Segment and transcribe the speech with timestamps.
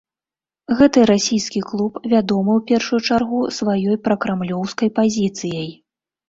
[0.77, 5.71] Гэты расійскі клуб вядомы ў першую чаргу сваёй пракрамлёўскай пазіцыяй.